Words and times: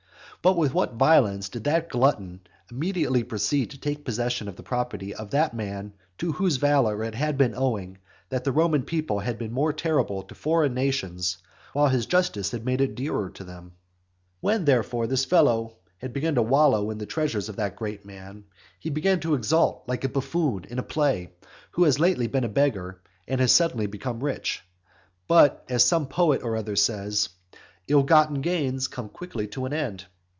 But 0.43 0.57
with 0.57 0.73
what 0.73 0.93
violence 0.95 1.49
did 1.49 1.65
that 1.65 1.87
glutton 1.87 2.39
immediately 2.71 3.23
proceed 3.23 3.69
to 3.69 3.77
take 3.79 4.03
possession 4.03 4.47
of 4.47 4.55
the 4.55 4.63
property 4.63 5.13
of 5.13 5.29
that 5.29 5.53
man, 5.53 5.93
to 6.17 6.31
whose 6.31 6.55
valour 6.57 7.03
it 7.03 7.13
had 7.13 7.37
been 7.37 7.53
owing 7.53 7.99
that 8.29 8.43
the 8.43 8.51
Roman 8.51 8.81
people 8.81 9.19
had 9.19 9.37
been 9.37 9.51
more 9.53 9.71
terrible 9.71 10.23
to 10.23 10.33
foreign 10.33 10.73
nations, 10.73 11.37
while 11.73 11.89
his 11.89 12.07
justice 12.07 12.49
had 12.49 12.65
made 12.65 12.81
it 12.81 12.95
dearer 12.95 13.29
to 13.29 13.43
them. 13.43 13.65
XXVII. 13.65 13.75
When, 14.39 14.65
therefore, 14.65 15.05
this 15.05 15.25
fellow 15.25 15.77
had 15.99 16.11
begun 16.11 16.33
to 16.33 16.41
wallow 16.41 16.89
in 16.89 16.97
the 16.97 17.05
treasures 17.05 17.47
of 17.47 17.57
that 17.57 17.75
great 17.75 18.03
man, 18.03 18.45
he 18.79 18.89
began 18.89 19.19
to 19.19 19.35
exult 19.35 19.83
like 19.85 20.03
a 20.03 20.09
buffoon 20.09 20.65
in 20.69 20.79
a 20.79 20.81
play, 20.83 21.33
who 21.73 21.83
has 21.83 21.99
lately 21.99 22.25
been 22.25 22.45
a 22.45 22.49
beggar, 22.49 22.99
and 23.27 23.39
has 23.39 23.51
become 23.59 23.69
suddenly 24.19 24.23
rich. 24.25 24.63
But, 25.27 25.63
as 25.69 25.83
some 25.83 26.07
poet 26.07 26.41
or 26.41 26.55
other 26.55 26.75
says, 26.75 27.29
"Ill 27.87 28.01
gotten 28.01 28.41
gain 28.41 28.79
comes 28.79 29.11
quickly 29.13 29.45
to 29.49 29.65
an 29.65 29.73
end." 29.73 30.05